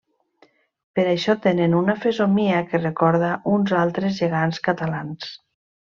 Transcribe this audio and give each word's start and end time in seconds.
Per 0.99 1.03
això 1.09 1.35
tenen 1.43 1.75
una 1.81 1.95
fesomia 2.07 2.63
que 2.73 2.81
recorda 2.83 3.31
uns 3.55 3.77
altres 3.85 4.19
gegants 4.25 4.65
catalans. 4.71 5.31